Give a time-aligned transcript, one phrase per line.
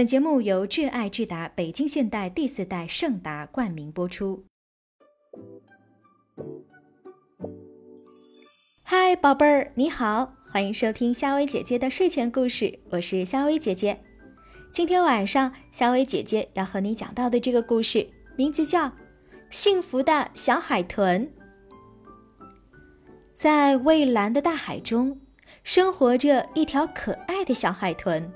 [0.00, 4.46] 本节目由挚爱智达北京现代第四代圣达冠名播出。
[8.82, 14.00] 嗨，宝贝儿，你好，欢迎收听夏薇姐姐的睡前故事，我是夏薇姐姐。
[14.72, 18.08] 今天晚上，夏薇姐姐要和你讲到的这个故事，
[18.38, 18.86] 名字叫
[19.50, 21.26] 《幸福的小海豚》。
[23.36, 25.20] 在蔚蓝的大海中，
[25.62, 28.32] 生活着一条可爱的小海豚。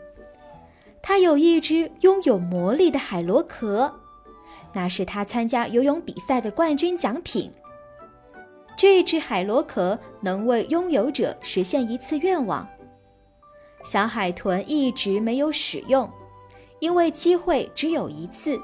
[1.06, 4.00] 他有一只拥有魔力的海螺壳，
[4.72, 7.52] 那是他参加游泳比赛的冠军奖品。
[8.74, 12.66] 这只海螺壳能为拥有者实现一次愿望。
[13.84, 16.10] 小海豚一直没有使用，
[16.78, 18.58] 因为机会只有一次，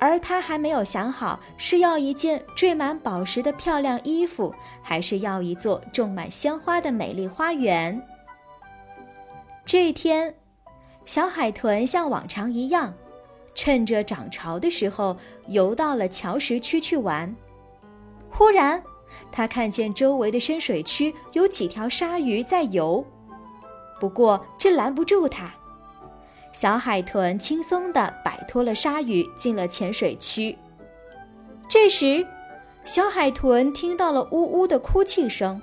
[0.00, 8.04] 而他还没有想好是要一件缀满宝石的漂亮衣服，还是要一座种满鲜花的美丽花园。
[9.64, 10.34] 这一天。
[11.06, 12.92] 小海豚像往常一样，
[13.54, 15.16] 趁着涨潮的时候
[15.48, 17.34] 游到了礁石区去玩。
[18.30, 18.82] 忽然，
[19.30, 23.04] 它看见周围的深水区有几条鲨鱼在游，
[24.00, 25.52] 不过这拦不住他。
[26.52, 30.56] 小海豚轻松地摆脱了鲨鱼，进了浅水区。
[31.68, 32.26] 这时，
[32.84, 35.60] 小海豚听到了呜呜的哭泣声。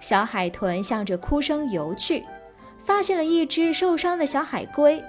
[0.00, 2.24] 小海豚向着哭声游去。
[2.84, 5.02] 发现了一只受伤的小海龟，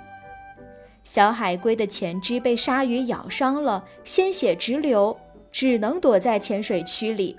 [1.03, 5.19] 小海龟的前肢被鲨鱼咬伤了，鲜血直流，
[5.51, 7.37] 只能躲在浅水区里。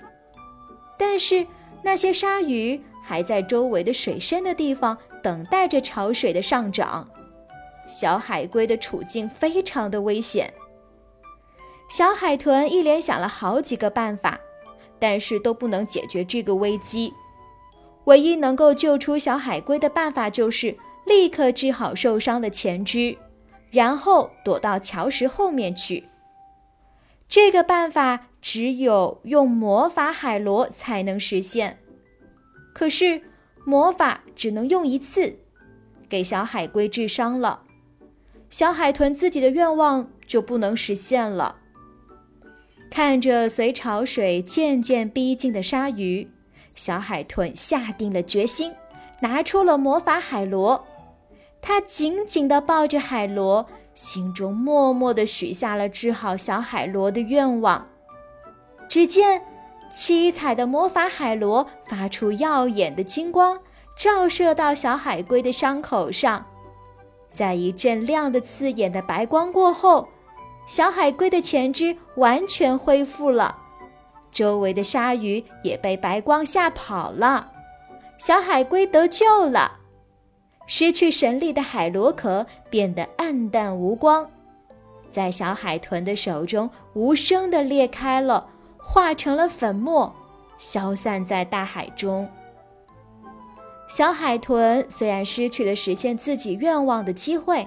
[0.97, 1.45] 但是
[1.81, 7.07] 那些鲨鱼还在周围的水深的地方等待着潮水的上涨，
[7.87, 10.53] 小海龟的处境非常的危险。
[11.89, 14.39] 小海豚一连想了好几个办法，
[14.97, 17.13] 但是都不能解决这个危机。
[18.05, 23.17] 唯一能够救出小海龟的办法，就是立刻治好受伤的前肢，
[23.69, 26.05] 然后躲到桥石后面去。
[27.27, 31.79] 这个办法只有用魔法海螺才能实现。
[32.73, 33.21] 可是
[33.65, 35.39] 魔法只能用一次，
[36.07, 37.63] 给小海龟治伤了，
[38.49, 41.55] 小海豚自己的愿望就不能实现了。
[42.91, 46.29] 看着随潮水渐渐逼近的鲨鱼。
[46.75, 48.71] 小海豚下定了决心，
[49.21, 50.85] 拿出了魔法海螺。
[51.61, 53.65] 他紧紧地抱着海螺，
[53.95, 57.87] 心中默默地许下了治好小海螺的愿望。
[58.87, 59.41] 只见
[59.91, 63.59] 七彩的魔法海螺发出耀眼的金光，
[63.97, 66.45] 照射到小海龟的伤口上。
[67.27, 70.07] 在一阵亮的刺眼的白光过后，
[70.67, 73.63] 小海龟的前肢完全恢复了。
[74.35, 77.53] 周围的鲨鱼也被白光吓跑了，
[78.17, 79.79] 小海龟得救了。
[80.67, 84.29] 失去神力的海螺壳变得暗淡无光，
[85.09, 90.13] 在小海豚的手中无声地裂开了，化成了粉末，
[90.57, 92.27] 消散在大海中。
[93.87, 97.65] 小海豚虽然失去了实现自己愿望的机会，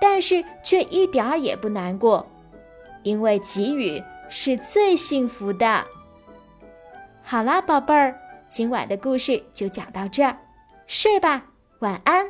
[0.00, 2.24] 但是却一点儿也不难过，
[3.02, 5.84] 因为给予是最幸福的。
[7.34, 8.16] 好啦，宝贝儿，
[8.48, 10.38] 今晚的故事就讲到这儿，
[10.86, 11.46] 睡吧，
[11.80, 12.24] 晚安。